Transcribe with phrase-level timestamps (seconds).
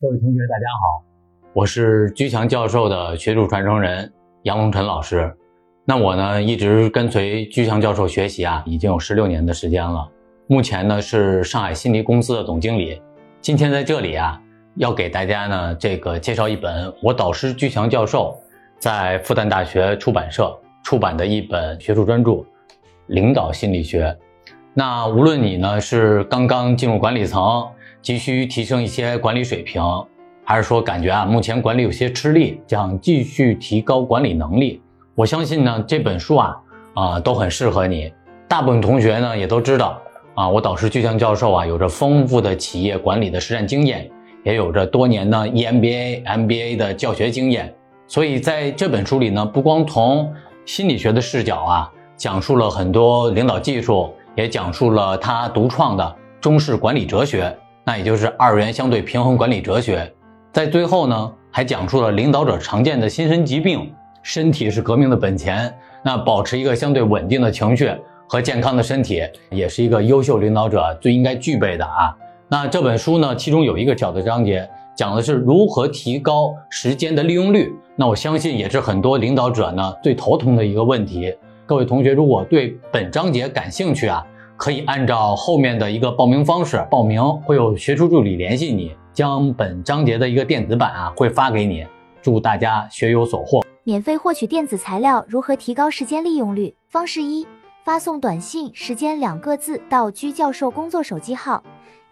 [0.00, 1.04] 各位同学，大家好，
[1.54, 5.32] 我是居强教授的学术传承人杨龙晨老师。
[5.84, 10.06] 那我呢，一直跟随居强教授学习啊，已经有十六年的时间了。
[10.48, 13.00] 目前呢，是上海心理公司的总经理。
[13.40, 14.38] 今天在这里啊，
[14.74, 18.36] 要给大家呢，这个介绍一本我导师居强教授
[18.80, 22.30] 在复旦大学出版社出版的一本学术专著
[23.06, 24.06] 《领导心理学》。
[24.74, 27.64] 那无论你呢是刚刚进入管理层，
[28.04, 29.82] 急需提升一些管理水平，
[30.44, 34.82] 还是说感觉啊目前管理有些吃力，想继续提高管理能力，
[35.14, 36.56] 我相信呢这本书啊
[36.92, 38.12] 啊都很适合你。
[38.46, 39.98] 大部分同学呢也都知道
[40.34, 44.10] 啊，我导师巨强教授啊有着丰富的企业管理的实战经验，
[44.42, 47.74] 也有着多年的 EMBA、MBA 的教学经验，
[48.06, 50.30] 所以在这本书里呢，不光从
[50.66, 54.12] 心理学的视角啊讲述了很多领导技术。
[54.36, 60.12] 也讲述了他独创的中式管理哲学，那也就是二元相对平衡管理哲学。
[60.52, 63.92] 在最后呢，还讲述了领导者常见的心身疾病。
[64.22, 65.70] 身体是革命的本钱，
[66.02, 67.92] 那保持一个相对稳定的情绪
[68.26, 72.16] 和健康的身体，也是一个优秀领导者最应该具备的啊。
[72.48, 77.70] 那这本书呢，其中有一个小的章节，讲的是如何提高时间的利用率。
[77.96, 81.30] 那我相信也是很多领导者呢最头疼的一个问题。
[81.66, 84.24] 各位同学，如果对本章节感兴趣啊，
[84.64, 91.86] 可以按照后面的一个报名方式报名，会有学术助理联系你，将本章节的一个电子版啊会发给你。
[92.22, 93.62] 祝大家学有所获！
[93.82, 96.74] 免费获取电子材料，如何提高时间利用率？
[96.88, 97.46] 方式一：
[97.84, 101.62] 发送短信“时间”两个字到居教授工作手机号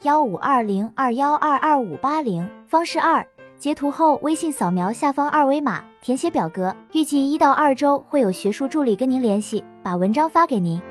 [0.03, 2.47] 幺五二零二幺二二五八零。
[2.67, 3.27] 方式二。
[3.57, 6.77] 截图后，微信扫描下方二维码，填写表格。
[6.93, 10.83] 预计一到二周会有学术助理跟您联系，把文章发给您。